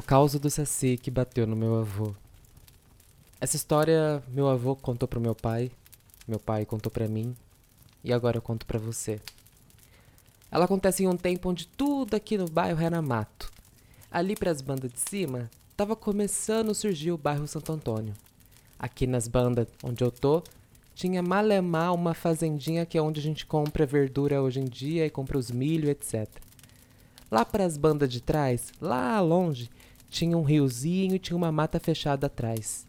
causa 0.00 0.38
do 0.38 0.48
saci 0.48 0.96
que 0.96 1.10
bateu 1.10 1.46
no 1.46 1.56
meu 1.56 1.80
avô. 1.80 2.14
Essa 3.40 3.56
história 3.56 4.22
meu 4.28 4.48
avô 4.48 4.76
contou 4.76 5.08
pro 5.08 5.20
meu 5.20 5.34
pai, 5.34 5.70
meu 6.28 6.38
pai 6.38 6.64
contou 6.64 6.92
pra 6.92 7.08
mim 7.08 7.34
e 8.04 8.12
agora 8.12 8.36
eu 8.36 8.42
conto 8.42 8.64
pra 8.64 8.78
você. 8.78 9.20
Ela 10.50 10.64
acontece 10.64 11.02
em 11.02 11.08
um 11.08 11.16
tempo 11.16 11.48
onde 11.48 11.66
tudo 11.66 12.14
aqui 12.14 12.38
no 12.38 12.48
bairro 12.48 12.82
era 12.82 13.02
mato. 13.02 13.50
Ali 14.10 14.34
para 14.36 14.50
as 14.50 14.60
bandas 14.60 14.92
de 14.92 15.00
cima, 15.00 15.50
tava 15.76 15.94
começando 15.94 16.70
a 16.70 16.74
surgir 16.74 17.12
o 17.12 17.18
bairro 17.18 17.46
Santo 17.46 17.72
Antônio. 17.72 18.14
Aqui 18.78 19.06
nas 19.06 19.28
bandas 19.28 19.68
onde 19.82 20.02
eu 20.02 20.10
tô, 20.10 20.42
tinha 20.94 21.22
malemar 21.22 21.94
uma 21.94 22.14
fazendinha 22.14 22.84
que 22.84 22.98
é 22.98 23.02
onde 23.02 23.20
a 23.20 23.22
gente 23.22 23.46
compra 23.46 23.86
verdura 23.86 24.42
hoje 24.42 24.60
em 24.60 24.64
dia 24.64 25.06
e 25.06 25.10
compra 25.10 25.38
os 25.38 25.50
milho, 25.50 25.88
etc. 25.88 26.28
Lá 27.30 27.44
para 27.44 27.64
as 27.64 27.76
bandas 27.76 28.10
de 28.10 28.20
trás, 28.20 28.72
lá 28.80 29.20
longe, 29.20 29.70
tinha 30.10 30.36
um 30.36 30.42
riozinho 30.42 31.14
e 31.14 31.18
tinha 31.18 31.36
uma 31.36 31.52
mata 31.52 31.78
fechada 31.78 32.26
atrás. 32.26 32.86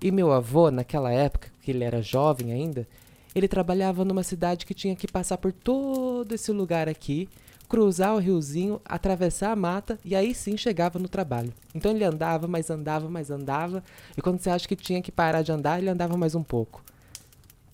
E 0.00 0.10
meu 0.10 0.32
avô, 0.32 0.70
naquela 0.70 1.12
época, 1.12 1.50
que 1.62 1.70
ele 1.70 1.84
era 1.84 2.02
jovem 2.02 2.52
ainda, 2.52 2.88
ele 3.34 3.46
trabalhava 3.46 4.04
numa 4.04 4.22
cidade 4.22 4.64
que 4.64 4.74
tinha 4.74 4.96
que 4.96 5.06
passar 5.06 5.36
por 5.36 5.52
todo 5.52 6.32
esse 6.34 6.50
lugar 6.50 6.88
aqui, 6.88 7.28
cruzar 7.68 8.14
o 8.14 8.18
riozinho, 8.18 8.80
atravessar 8.84 9.52
a 9.52 9.56
mata 9.56 9.98
e 10.04 10.16
aí 10.16 10.34
sim 10.34 10.56
chegava 10.56 10.98
no 10.98 11.08
trabalho. 11.08 11.52
Então 11.74 11.90
ele 11.90 12.04
andava, 12.04 12.48
mas 12.48 12.70
andava, 12.70 13.08
mas 13.08 13.30
andava, 13.30 13.84
e 14.16 14.22
quando 14.22 14.40
você 14.40 14.48
acha 14.48 14.66
que 14.66 14.76
tinha 14.76 15.02
que 15.02 15.12
parar 15.12 15.42
de 15.42 15.52
andar, 15.52 15.78
ele 15.78 15.90
andava 15.90 16.16
mais 16.16 16.34
um 16.34 16.42
pouco. 16.42 16.82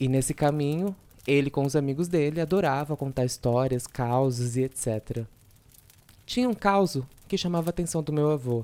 E 0.00 0.08
nesse 0.08 0.34
caminho, 0.34 0.96
ele 1.26 1.50
com 1.50 1.64
os 1.64 1.76
amigos 1.76 2.08
dele 2.08 2.40
adorava 2.40 2.96
contar 2.96 3.24
histórias, 3.24 3.86
causos 3.86 4.56
e 4.56 4.62
etc. 4.62 5.24
Tinha 6.26 6.48
um 6.48 6.54
causo 6.54 7.06
que 7.32 7.38
chamava 7.38 7.70
a 7.70 7.72
atenção 7.72 8.02
do 8.02 8.12
meu 8.12 8.30
avô, 8.30 8.62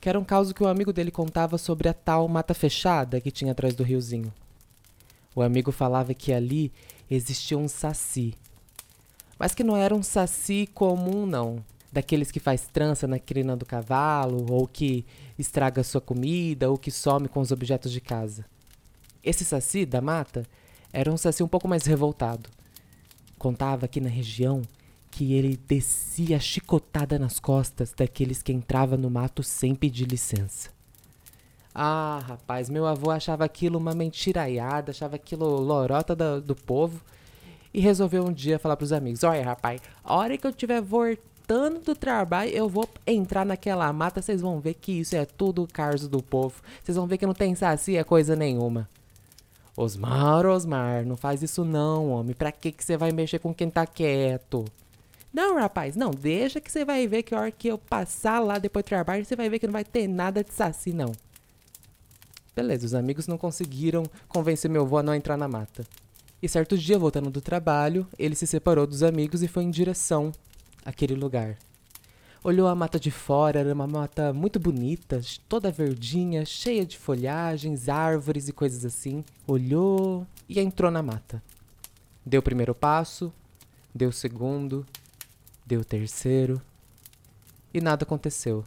que 0.00 0.08
era 0.08 0.16
um 0.16 0.24
causo 0.24 0.54
que 0.54 0.62
o 0.62 0.66
um 0.66 0.68
amigo 0.68 0.92
dele 0.92 1.10
contava 1.10 1.58
sobre 1.58 1.88
a 1.88 1.92
tal 1.92 2.28
mata 2.28 2.54
fechada 2.54 3.20
que 3.20 3.32
tinha 3.32 3.50
atrás 3.50 3.74
do 3.74 3.82
riozinho. 3.82 4.32
O 5.34 5.42
amigo 5.42 5.72
falava 5.72 6.14
que 6.14 6.32
ali 6.32 6.72
existia 7.10 7.58
um 7.58 7.66
saci. 7.66 8.32
Mas 9.36 9.56
que 9.56 9.64
não 9.64 9.76
era 9.76 9.92
um 9.92 10.04
saci 10.04 10.68
comum, 10.72 11.26
não. 11.26 11.64
Daqueles 11.90 12.30
que 12.30 12.38
faz 12.38 12.68
trança 12.68 13.08
na 13.08 13.18
crina 13.18 13.56
do 13.56 13.66
cavalo, 13.66 14.46
ou 14.52 14.68
que 14.68 15.04
estraga 15.36 15.82
sua 15.82 16.00
comida, 16.00 16.70
ou 16.70 16.78
que 16.78 16.92
some 16.92 17.26
com 17.26 17.40
os 17.40 17.50
objetos 17.50 17.90
de 17.90 18.00
casa. 18.00 18.44
Esse 19.20 19.44
saci 19.44 19.84
da 19.84 20.00
mata 20.00 20.46
era 20.92 21.10
um 21.10 21.16
saci 21.16 21.42
um 21.42 21.48
pouco 21.48 21.66
mais 21.66 21.86
revoltado. 21.86 22.48
Contava 23.36 23.86
aqui 23.86 24.00
na 24.00 24.08
região 24.08 24.62
que 25.10 25.34
ele 25.34 25.56
descia 25.56 26.38
chicotada 26.38 27.18
nas 27.18 27.38
costas 27.38 27.92
daqueles 27.96 28.42
que 28.42 28.52
entrava 28.52 28.96
no 28.96 29.10
mato 29.10 29.42
sem 29.42 29.74
pedir 29.74 30.06
licença. 30.06 30.70
Ah, 31.74 32.20
rapaz, 32.26 32.68
meu 32.68 32.86
avô 32.86 33.10
achava 33.10 33.44
aquilo 33.44 33.78
uma 33.78 33.94
mentiraiada, 33.94 34.90
achava 34.90 35.16
aquilo 35.16 35.46
lorota 35.60 36.16
do, 36.16 36.40
do 36.40 36.54
povo 36.54 37.00
e 37.72 37.80
resolveu 37.80 38.24
um 38.24 38.32
dia 38.32 38.58
falar 38.58 38.76
pros 38.76 38.92
amigos: 38.92 39.22
Olha, 39.22 39.44
rapaz, 39.44 39.80
a 40.02 40.14
hora 40.14 40.36
que 40.36 40.46
eu 40.46 40.50
estiver 40.50 40.80
voltando 40.80 41.80
do 41.80 41.94
trabalho, 41.94 42.50
eu 42.50 42.68
vou 42.68 42.88
entrar 43.06 43.44
naquela 43.44 43.92
mata, 43.92 44.20
vocês 44.20 44.40
vão 44.40 44.60
ver 44.60 44.74
que 44.74 44.92
isso 45.00 45.16
é 45.16 45.24
tudo 45.24 45.68
carzo 45.72 46.08
do 46.08 46.22
povo. 46.22 46.60
Vocês 46.82 46.96
vão 46.96 47.06
ver 47.06 47.18
que 47.18 47.26
não 47.26 47.34
tem 47.34 47.54
saci, 47.54 47.96
é 47.96 48.04
coisa 48.04 48.34
nenhuma. 48.34 48.88
Osmar, 49.76 50.44
Osmar, 50.46 51.06
não 51.06 51.16
faz 51.16 51.42
isso 51.42 51.64
não, 51.64 52.10
homem. 52.10 52.34
Pra 52.34 52.52
que 52.52 52.72
que 52.72 52.84
você 52.84 52.96
vai 52.96 53.12
mexer 53.12 53.38
com 53.38 53.54
quem 53.54 53.70
tá 53.70 53.86
quieto? 53.86 54.64
Não, 55.32 55.56
rapaz, 55.56 55.94
não, 55.94 56.10
deixa 56.10 56.60
que 56.60 56.70
você 56.70 56.84
vai 56.84 57.06
ver 57.06 57.22
que 57.22 57.34
a 57.34 57.40
hora 57.40 57.50
que 57.50 57.68
eu 57.68 57.78
passar 57.78 58.40
lá 58.40 58.58
depois 58.58 58.84
do 58.84 58.88
trabalho, 58.88 59.24
você 59.24 59.36
vai 59.36 59.48
ver 59.48 59.58
que 59.58 59.66
não 59.66 59.72
vai 59.72 59.84
ter 59.84 60.08
nada 60.08 60.42
de 60.42 60.52
saci, 60.52 60.92
não. 60.92 61.12
Beleza, 62.54 62.84
os 62.84 62.94
amigos 62.94 63.28
não 63.28 63.38
conseguiram 63.38 64.02
convencer 64.28 64.68
meu 64.68 64.82
avô 64.82 64.98
a 64.98 65.02
não 65.02 65.14
entrar 65.14 65.36
na 65.36 65.46
mata. 65.46 65.86
E 66.42 66.48
certo 66.48 66.76
dia, 66.76 66.98
voltando 66.98 67.30
do 67.30 67.40
trabalho, 67.40 68.06
ele 68.18 68.34
se 68.34 68.46
separou 68.46 68.86
dos 68.86 69.02
amigos 69.02 69.42
e 69.42 69.48
foi 69.48 69.62
em 69.62 69.70
direção 69.70 70.32
àquele 70.84 71.14
lugar. 71.14 71.56
Olhou 72.42 72.66
a 72.68 72.74
mata 72.74 72.98
de 72.98 73.10
fora, 73.10 73.60
era 73.60 73.74
uma 73.74 73.86
mata 73.86 74.32
muito 74.32 74.58
bonita, 74.58 75.20
toda 75.46 75.70
verdinha, 75.70 76.44
cheia 76.46 76.86
de 76.86 76.96
folhagens, 76.96 77.88
árvores 77.88 78.48
e 78.48 78.52
coisas 78.52 78.84
assim. 78.84 79.22
Olhou 79.46 80.26
e 80.48 80.58
entrou 80.58 80.90
na 80.90 81.02
mata. 81.02 81.42
Deu 82.24 82.40
o 82.40 82.42
primeiro 82.42 82.74
passo, 82.74 83.30
deu 83.94 84.08
o 84.08 84.12
segundo, 84.12 84.86
deu 85.70 85.80
o 85.80 85.84
terceiro 85.84 86.60
e 87.72 87.80
nada 87.80 88.02
aconteceu. 88.02 88.64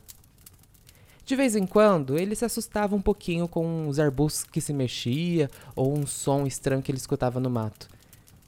De 1.25 1.35
vez 1.35 1.53
em 1.55 1.65
quando, 1.65 2.17
ele 2.17 2.33
se 2.33 2.45
assustava 2.45 2.95
um 2.95 3.01
pouquinho 3.01 3.45
com 3.47 3.87
os 3.89 3.99
arbustos 3.99 4.45
que 4.45 4.61
se 4.61 4.73
mexia 4.73 5.49
ou 5.75 5.97
um 5.97 6.07
som 6.07 6.45
estranho 6.45 6.81
que 6.81 6.91
ele 6.91 6.97
escutava 6.97 7.41
no 7.41 7.49
mato. 7.49 7.89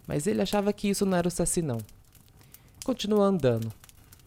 Mas 0.07 0.25
ele 0.25 0.41
achava 0.41 0.71
que 0.71 0.89
isso 0.89 1.05
não 1.05 1.17
era 1.17 1.27
o 1.27 1.31
saci 1.31 1.61
não. 1.61 1.79
Continuou 2.83 3.23
andando. 3.23 3.71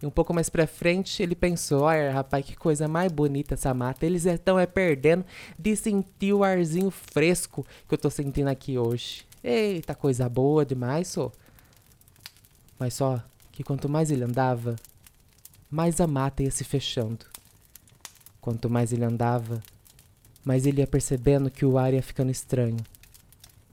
E 0.03 0.07
um 0.07 0.11
pouco 0.11 0.35
mais 0.35 0.49
pra 0.49 0.67
frente, 0.67 1.23
ele 1.23 1.35
pensou: 1.35 1.83
Olha, 1.83 2.13
rapaz, 2.13 2.45
que 2.45 2.57
coisa 2.57 2.87
mais 2.87 3.11
bonita 3.11 3.55
essa 3.55 3.73
mata. 3.75 4.05
Eles 4.05 4.27
estão 4.27 4.59
é 4.59 4.67
perdendo 4.67 5.25
de 5.59 5.75
sentir 5.75 6.33
o 6.33 6.45
arzinho 6.45 6.91
fresco 6.91 7.67
que 7.89 7.95
eu 7.95 7.99
tô 7.99 8.11
sentindo 8.11 8.49
aqui 8.49 8.79
hoje. 8.79 9.25
Eita, 9.43 9.95
coisa 9.95 10.29
boa 10.29 10.65
demais, 10.65 11.09
só. 11.09 11.33
Mas 12.79 12.95
só 12.95 13.23
que 13.59 13.65
quanto 13.65 13.89
mais 13.89 14.13
ele 14.13 14.23
andava, 14.23 14.77
mais 15.69 16.01
a 16.01 16.07
mata 16.07 16.45
ia 16.45 16.51
se 16.53 16.63
fechando. 16.63 17.27
Quanto 18.41 18.71
mais 18.71 18.93
ele 18.93 19.05
andava, 19.05 19.61
mais 20.45 20.65
ele 20.65 20.81
ia 20.81 20.87
percebendo 20.87 21.51
que 21.51 21.67
o 21.67 21.77
ar 21.77 21.93
ia 21.93 22.01
ficando 22.01 22.31
estranho. 22.31 22.79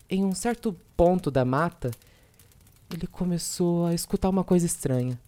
Em 0.09 0.25
um 0.25 0.34
certo 0.34 0.75
ponto 0.97 1.29
da 1.29 1.45
mata, 1.45 1.91
ele 2.91 3.06
começou 3.06 3.85
a 3.85 3.94
escutar 3.94 4.28
uma 4.28 4.44
coisa 4.44 4.66
estranha. 4.66 5.19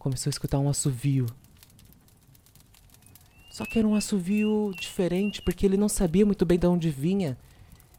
Começou 0.00 0.30
a 0.30 0.32
escutar 0.32 0.58
um 0.58 0.68
assovio. 0.68 1.26
Só 3.52 3.64
que 3.64 3.78
era 3.78 3.86
um 3.86 3.94
assovio 3.94 4.74
diferente, 4.76 5.40
porque 5.40 5.64
ele 5.64 5.76
não 5.76 5.88
sabia 5.88 6.26
muito 6.26 6.44
bem 6.44 6.58
de 6.58 6.66
onde 6.66 6.90
vinha. 6.90 7.38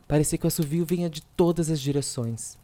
Parecia 0.06 0.38
que 0.38 0.46
o 0.46 0.50
assovio 0.50 0.86
vinha 0.86 1.10
de 1.10 1.22
todas 1.22 1.70
as 1.70 1.80
direções. 1.80 2.58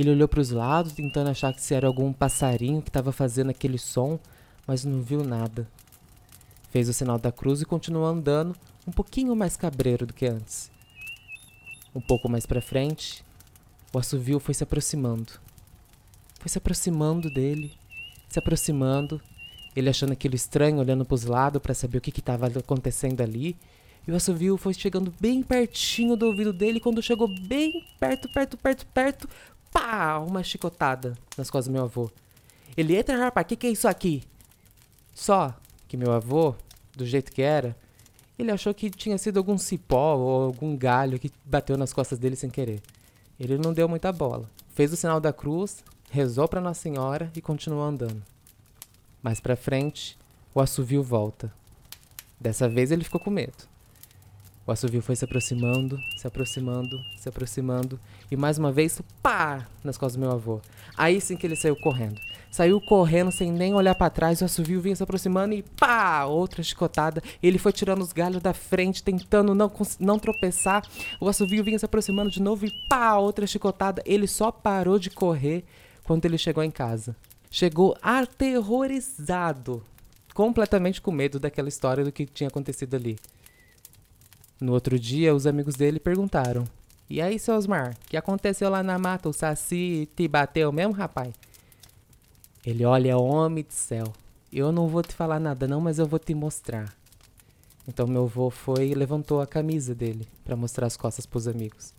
Ele 0.00 0.12
olhou 0.12 0.26
para 0.26 0.40
os 0.40 0.50
lados, 0.50 0.94
tentando 0.94 1.28
achar 1.28 1.52
que 1.52 1.60
se 1.60 1.74
era 1.74 1.86
algum 1.86 2.10
passarinho 2.10 2.80
que 2.80 2.88
estava 2.88 3.12
fazendo 3.12 3.50
aquele 3.50 3.76
som, 3.76 4.18
mas 4.66 4.82
não 4.82 5.02
viu 5.02 5.22
nada. 5.22 5.68
Fez 6.70 6.88
o 6.88 6.92
sinal 6.94 7.18
da 7.18 7.30
cruz 7.30 7.60
e 7.60 7.66
continuou 7.66 8.06
andando, 8.06 8.56
um 8.86 8.90
pouquinho 8.90 9.36
mais 9.36 9.58
cabreiro 9.58 10.06
do 10.06 10.14
que 10.14 10.24
antes. 10.24 10.70
Um 11.94 12.00
pouco 12.00 12.30
mais 12.30 12.46
para 12.46 12.62
frente, 12.62 13.22
o 13.92 13.98
assovio 13.98 14.40
foi 14.40 14.54
se 14.54 14.62
aproximando. 14.62 15.34
Foi 16.38 16.48
se 16.48 16.56
aproximando 16.56 17.28
dele, 17.28 17.74
se 18.26 18.38
aproximando, 18.38 19.20
ele 19.76 19.90
achando 19.90 20.14
aquilo 20.14 20.34
estranho, 20.34 20.78
olhando 20.78 21.04
para 21.04 21.14
os 21.14 21.24
lados 21.24 21.60
para 21.60 21.74
saber 21.74 21.98
o 21.98 22.00
que 22.00 22.20
estava 22.20 22.46
acontecendo 22.46 23.20
ali. 23.20 23.54
E 24.08 24.10
o 24.10 24.16
assovio 24.16 24.56
foi 24.56 24.72
chegando 24.72 25.12
bem 25.20 25.42
pertinho 25.42 26.16
do 26.16 26.24
ouvido 26.24 26.54
dele. 26.54 26.80
Quando 26.80 27.02
chegou 27.02 27.28
bem 27.28 27.84
perto, 27.98 28.30
perto, 28.32 28.56
perto, 28.56 28.86
perto, 28.86 29.28
pá! 29.70 30.18
Uma 30.18 30.42
chicotada 30.42 31.16
nas 31.36 31.50
costas 31.50 31.66
do 31.66 31.72
meu 31.72 31.84
avô. 31.84 32.10
Ele, 32.76 32.94
eita 32.94 33.16
rapaz, 33.16 33.44
o 33.44 33.48
que, 33.48 33.56
que 33.56 33.66
é 33.66 33.70
isso 33.70 33.88
aqui? 33.88 34.22
Só 35.14 35.54
que 35.88 35.96
meu 35.96 36.12
avô, 36.12 36.54
do 36.96 37.04
jeito 37.04 37.32
que 37.32 37.42
era, 37.42 37.76
ele 38.38 38.50
achou 38.50 38.72
que 38.72 38.88
tinha 38.88 39.18
sido 39.18 39.38
algum 39.38 39.58
cipó 39.58 40.14
ou 40.16 40.44
algum 40.44 40.76
galho 40.76 41.18
que 41.18 41.30
bateu 41.44 41.76
nas 41.76 41.92
costas 41.92 42.18
dele 42.18 42.36
sem 42.36 42.48
querer. 42.48 42.80
Ele 43.38 43.58
não 43.58 43.72
deu 43.72 43.88
muita 43.88 44.12
bola. 44.12 44.48
Fez 44.74 44.92
o 44.92 44.96
sinal 44.96 45.20
da 45.20 45.32
cruz, 45.32 45.84
rezou 46.10 46.48
para 46.48 46.60
Nossa 46.60 46.80
Senhora 46.80 47.30
e 47.34 47.40
continuou 47.40 47.82
andando. 47.82 48.22
Mais 49.22 49.40
para 49.40 49.56
frente, 49.56 50.16
o 50.54 50.60
assovio 50.60 51.02
volta. 51.02 51.52
Dessa 52.40 52.68
vez 52.68 52.90
ele 52.90 53.04
ficou 53.04 53.20
com 53.20 53.30
medo. 53.30 53.68
O 54.66 54.72
assovio 54.72 55.00
foi 55.02 55.16
se 55.16 55.24
aproximando, 55.24 55.98
se 56.16 56.26
aproximando, 56.26 57.00
se 57.16 57.28
aproximando 57.28 57.98
e 58.30 58.36
mais 58.36 58.58
uma 58.58 58.70
vez, 58.70 59.00
pá, 59.22 59.66
nas 59.82 59.96
costas 59.96 60.16
do 60.16 60.20
meu 60.20 60.30
avô. 60.30 60.60
Aí 60.96 61.20
sim 61.20 61.36
que 61.36 61.46
ele 61.46 61.56
saiu 61.56 61.74
correndo. 61.76 62.20
Saiu 62.50 62.80
correndo 62.80 63.32
sem 63.32 63.50
nem 63.50 63.74
olhar 63.74 63.94
para 63.94 64.10
trás, 64.10 64.40
o 64.40 64.44
assovio 64.44 64.80
vinha 64.80 64.94
se 64.94 65.02
aproximando 65.02 65.54
e 65.54 65.62
pá, 65.62 66.24
outra 66.26 66.62
chicotada. 66.62 67.22
Ele 67.42 67.58
foi 67.58 67.72
tirando 67.72 68.02
os 68.02 68.12
galhos 68.12 68.42
da 68.42 68.52
frente, 68.52 69.02
tentando 69.02 69.54
não, 69.54 69.72
não 69.98 70.18
tropeçar. 70.18 70.84
O 71.20 71.28
assovio 71.28 71.64
vinha 71.64 71.78
se 71.78 71.84
aproximando 71.84 72.30
de 72.30 72.42
novo 72.42 72.66
e 72.66 72.72
pá, 72.88 73.16
outra 73.16 73.46
chicotada. 73.46 74.02
Ele 74.04 74.26
só 74.26 74.52
parou 74.52 74.98
de 74.98 75.10
correr 75.10 75.64
quando 76.04 76.26
ele 76.26 76.36
chegou 76.36 76.62
em 76.62 76.70
casa. 76.70 77.16
Chegou 77.50 77.96
aterrorizado, 78.02 79.82
completamente 80.34 81.00
com 81.00 81.10
medo 81.10 81.40
daquela 81.40 81.68
história 81.68 82.04
do 82.04 82.12
que 82.12 82.26
tinha 82.26 82.48
acontecido 82.48 82.94
ali. 82.94 83.16
No 84.60 84.72
outro 84.72 84.98
dia, 84.98 85.34
os 85.34 85.46
amigos 85.46 85.74
dele 85.74 85.98
perguntaram: 85.98 86.64
E 87.08 87.20
aí, 87.20 87.38
seu 87.38 87.54
Osmar, 87.54 87.92
o 87.92 88.08
que 88.08 88.16
aconteceu 88.16 88.68
lá 88.68 88.82
na 88.82 88.98
mata? 88.98 89.28
O 89.28 89.32
Saci 89.32 90.06
te 90.14 90.28
bateu 90.28 90.70
mesmo, 90.70 90.92
rapaz? 90.92 91.34
Ele 92.64 92.84
olha, 92.84 93.16
homem 93.16 93.64
do 93.64 93.72
céu. 93.72 94.12
Eu 94.52 94.70
não 94.70 94.86
vou 94.86 95.02
te 95.02 95.14
falar 95.14 95.40
nada 95.40 95.66
não, 95.66 95.80
mas 95.80 95.98
eu 95.98 96.06
vou 96.06 96.18
te 96.18 96.34
mostrar. 96.34 96.94
Então 97.88 98.06
meu 98.06 98.24
avô 98.24 98.50
foi 98.50 98.88
e 98.88 98.94
levantou 98.94 99.40
a 99.40 99.46
camisa 99.46 99.94
dele 99.94 100.28
para 100.44 100.56
mostrar 100.56 100.86
as 100.86 100.96
costas 100.96 101.24
para 101.24 101.38
os 101.38 101.48
amigos. 101.48 101.94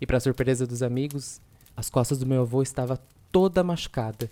E 0.00 0.06
para 0.06 0.20
surpresa 0.20 0.66
dos 0.66 0.82
amigos, 0.82 1.40
as 1.76 1.90
costas 1.90 2.18
do 2.18 2.26
meu 2.26 2.42
avô 2.42 2.62
estava 2.62 2.98
toda 3.30 3.62
machucada, 3.62 4.30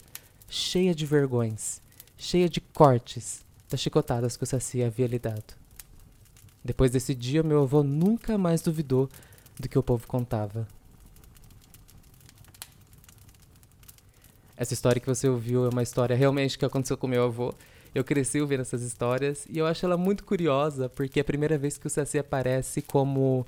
cheia 0.49 0.95
de 0.95 1.05
vergões, 1.05 1.83
cheia 2.17 2.49
de 2.49 2.61
cortes 2.61 3.45
das 3.69 3.81
chicotadas 3.81 4.37
que 4.37 4.45
o 4.45 4.47
Saci 4.47 4.83
havia 4.83 5.07
lhe 5.07 5.19
dado. 5.19 5.64
Depois 6.65 6.91
desse 6.91 7.15
dia, 7.15 7.43
meu 7.43 7.63
avô 7.63 7.83
nunca 7.83 8.39
mais 8.39 8.63
duvidou 8.63 9.09
do 9.61 9.69
que 9.69 9.79
o 9.79 9.83
povo 9.83 10.07
contava. 10.07 10.67
Essa 14.57 14.73
história 14.73 15.01
que 15.01 15.07
você 15.07 15.29
ouviu 15.29 15.67
é 15.67 15.69
uma 15.69 15.83
história 15.83 16.17
realmente 16.17 16.57
que 16.57 16.65
aconteceu 16.65 16.97
com 16.97 17.07
meu 17.07 17.25
avô. 17.25 17.53
Eu 17.95 18.03
cresci 18.03 18.41
ouvindo 18.41 18.61
essas 18.61 18.83
histórias 18.83 19.47
e 19.51 19.59
eu 19.59 19.67
acho 19.67 19.85
ela 19.85 19.97
muito 19.97 20.25
curiosa, 20.25 20.89
porque 20.89 21.21
é 21.21 21.23
a 21.23 21.25
primeira 21.25 21.59
vez 21.59 21.77
que 21.77 21.87
o 21.87 21.91
Saci 21.91 22.19
aparece 22.19 22.81
como 22.81 23.45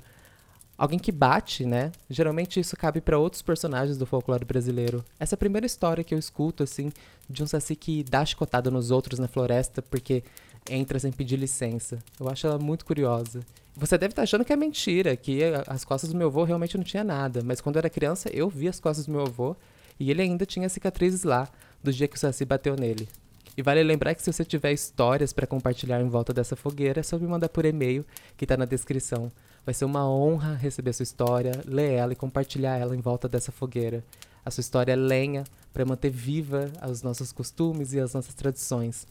alguém 0.77 0.99
que 0.99 1.11
bate, 1.11 1.65
né? 1.65 1.91
Geralmente 2.09 2.59
isso 2.59 2.77
cabe 2.77 3.01
para 3.01 3.17
outros 3.17 3.41
personagens 3.41 3.97
do 3.97 4.05
folclore 4.05 4.45
brasileiro. 4.45 5.03
Essa 5.19 5.33
é 5.33 5.37
a 5.37 5.39
primeira 5.39 5.65
história 5.65 6.03
que 6.03 6.13
eu 6.13 6.19
escuto, 6.19 6.61
assim, 6.63 6.91
de 7.29 7.41
um 7.41 7.47
Saci 7.47 7.75
que 7.75 8.03
dá 8.03 8.23
chicotada 8.23 8.69
nos 8.69 8.91
outros 8.91 9.17
na 9.17 9.27
floresta 9.27 9.81
porque 9.81 10.23
entra 10.69 10.99
sem 10.99 11.11
pedir 11.11 11.37
licença. 11.37 11.99
Eu 12.19 12.29
acho 12.29 12.47
ela 12.47 12.57
muito 12.57 12.85
curiosa. 12.85 13.41
Você 13.75 13.97
deve 13.97 14.11
estar 14.11 14.23
achando 14.23 14.43
que 14.43 14.51
é 14.51 14.55
mentira, 14.55 15.15
que 15.15 15.41
as 15.67 15.85
costas 15.85 16.11
do 16.11 16.17
meu 16.17 16.27
avô 16.27 16.43
realmente 16.43 16.77
não 16.77 16.83
tinha 16.83 17.03
nada, 17.03 17.41
mas 17.43 17.61
quando 17.61 17.75
eu 17.75 17.79
era 17.79 17.89
criança 17.89 18.29
eu 18.33 18.49
vi 18.49 18.67
as 18.67 18.79
costas 18.79 19.05
do 19.05 19.11
meu 19.11 19.21
avô 19.21 19.55
e 19.99 20.09
ele 20.09 20.21
ainda 20.21 20.45
tinha 20.45 20.67
cicatrizes 20.67 21.23
lá 21.23 21.47
do 21.83 21.93
dia 21.93 22.07
que 22.07 22.15
o 22.15 22.19
Saci 22.19 22.43
bateu 22.43 22.75
nele. 22.75 23.07
E 23.55 23.61
vale 23.61 23.81
lembrar 23.83 24.13
que 24.13 24.21
se 24.21 24.31
você 24.31 24.45
tiver 24.45 24.71
histórias 24.71 25.33
para 25.33 25.47
compartilhar 25.47 25.99
em 25.99 26.09
volta 26.09 26.31
dessa 26.31 26.55
fogueira, 26.55 26.99
é 26.99 27.03
só 27.03 27.17
me 27.17 27.27
mandar 27.27 27.49
por 27.49 27.65
e-mail 27.65 28.05
que 28.35 28.45
está 28.45 28.55
na 28.55 28.65
descrição. 28.65 29.31
Vai 29.65 29.73
ser 29.73 29.85
uma 29.85 30.07
honra 30.07 30.53
receber 30.53 30.93
sua 30.93 31.03
história, 31.03 31.51
ler 31.65 31.93
ela 31.93 32.13
e 32.13 32.15
compartilhar 32.15 32.77
ela 32.77 32.95
em 32.95 33.01
volta 33.01 33.27
dessa 33.27 33.51
fogueira. 33.51 34.03
A 34.45 34.51
sua 34.51 34.61
história 34.61 34.93
é 34.93 34.95
lenha 34.95 35.43
para 35.73 35.85
manter 35.85 36.09
viva 36.09 36.71
os 36.87 37.01
nossos 37.01 37.31
costumes 37.31 37.93
e 37.93 37.99
as 37.99 38.13
nossas 38.13 38.33
tradições. 38.33 39.05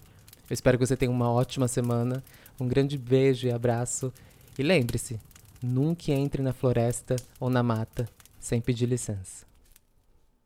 Eu 0.48 0.54
espero 0.54 0.78
que 0.78 0.86
você 0.86 0.96
tenha 0.96 1.10
uma 1.10 1.30
ótima 1.30 1.66
semana. 1.68 2.22
Um 2.58 2.68
grande 2.68 2.96
beijo 2.96 3.46
e 3.46 3.52
abraço. 3.52 4.12
E 4.58 4.62
lembre-se, 4.62 5.20
nunca 5.62 6.12
entre 6.12 6.42
na 6.42 6.52
floresta 6.52 7.16
ou 7.40 7.50
na 7.50 7.62
mata 7.62 8.08
sem 8.38 8.60
pedir 8.60 8.86
licença. 8.86 9.44